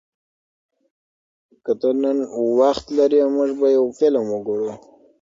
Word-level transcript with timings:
که 1.63 1.71
ته 1.81 1.89
نن 2.01 2.17
وخت 2.59 2.85
لرې، 2.97 3.21
موږ 3.35 3.51
به 3.59 3.67
یو 3.77 3.85
فلم 3.99 4.25
وګورو. 4.29 4.71